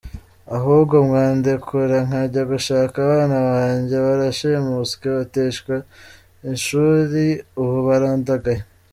Ahubwo 0.57 0.95
mwandekura 1.07 1.95
nkajya 2.07 2.41
gushaka 2.51 2.95
abana 3.05 3.37
banjye, 3.49 3.95
barashimuswe, 4.05 5.05
bateshwa 5.17 5.75
ishuri 6.53 7.23
ubu 7.61 7.77
barandagaye. 7.87 8.61